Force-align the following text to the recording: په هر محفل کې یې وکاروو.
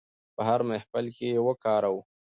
په 0.35 0.41
هر 0.49 0.59
محفل 0.69 1.05
کې 1.15 1.25
یې 1.33 1.39
وکاروو. 1.47 2.01